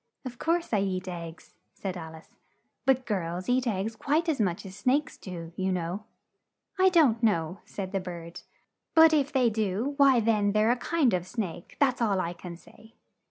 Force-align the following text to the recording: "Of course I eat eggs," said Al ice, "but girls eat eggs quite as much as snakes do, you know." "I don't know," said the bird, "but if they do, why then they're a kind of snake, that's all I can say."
"Of 0.25 0.39
course 0.39 0.73
I 0.73 0.79
eat 0.81 1.07
eggs," 1.07 1.53
said 1.75 1.95
Al 1.95 2.15
ice, 2.15 2.35
"but 2.87 3.05
girls 3.05 3.47
eat 3.47 3.67
eggs 3.67 3.95
quite 3.95 4.27
as 4.27 4.41
much 4.41 4.65
as 4.65 4.75
snakes 4.75 5.15
do, 5.15 5.53
you 5.55 5.71
know." 5.71 6.05
"I 6.79 6.89
don't 6.89 7.21
know," 7.21 7.59
said 7.65 7.91
the 7.91 7.99
bird, 7.99 8.41
"but 8.95 9.13
if 9.13 9.31
they 9.31 9.51
do, 9.51 9.93
why 9.97 10.19
then 10.19 10.53
they're 10.53 10.71
a 10.71 10.75
kind 10.75 11.13
of 11.13 11.27
snake, 11.27 11.77
that's 11.79 12.01
all 12.01 12.19
I 12.19 12.33
can 12.33 12.57
say." 12.57 12.95